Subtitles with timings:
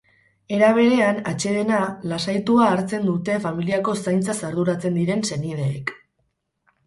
[0.55, 1.81] Era berean, atsedena,
[2.13, 5.93] lasaitua hartzen dute familiko zaintzaz arduratzen diren senideek.